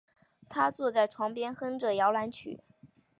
[0.49, 2.63] 她坐在床边哼着摇篮曲